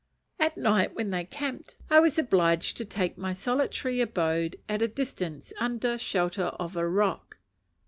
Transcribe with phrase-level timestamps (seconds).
[0.39, 4.87] At night when they camped, I was obliged to take my solitary abode at a
[4.87, 7.37] distance under shelter of a rock.